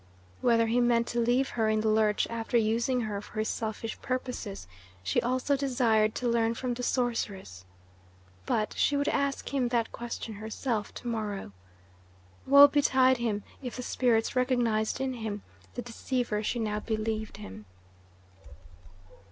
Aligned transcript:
Whether 0.41 0.65
he 0.65 0.81
meant 0.81 1.05
to 1.09 1.19
leave 1.19 1.49
her 1.49 1.69
in 1.69 1.81
the 1.81 1.87
lurch 1.87 2.25
after 2.31 2.57
using 2.57 3.01
her 3.01 3.21
for 3.21 3.37
his 3.37 3.49
selfish 3.49 4.01
purposes, 4.01 4.67
she 5.03 5.21
also 5.21 5.55
desired 5.55 6.15
to 6.15 6.27
learn 6.27 6.55
from 6.55 6.73
the 6.73 6.81
sorceress. 6.81 7.65
But 8.47 8.73
she 8.75 8.97
would 8.97 9.09
ask 9.09 9.53
him 9.53 9.67
that 9.67 9.91
question 9.91 10.33
herself 10.33 10.91
to 10.95 11.07
morrow. 11.07 11.51
Woe 12.47 12.67
betide 12.67 13.17
him 13.17 13.43
if 13.61 13.75
the 13.75 13.83
spirits 13.83 14.35
recognised 14.35 14.99
in 14.99 15.13
him 15.13 15.43
the 15.75 15.83
deceiver 15.83 16.41
she 16.41 16.57
now 16.57 16.79
believed 16.79 17.37
him. 17.37 17.67